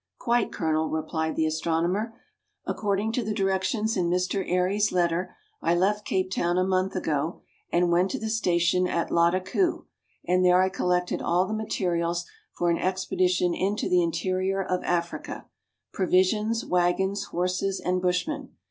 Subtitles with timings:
[0.17, 2.15] "Quite, Colonel," replied the astronomer."
[2.65, 4.43] According to the directions in Mr.
[4.49, 9.11] Airy's letter, I left Cape Town a month ago, and went to the station at
[9.11, 9.85] Lattakoo,
[10.27, 15.45] and there I collected all the materials for an expedition into the interior of Africa,
[15.93, 18.49] provisions, waggons, horses, and bushmen.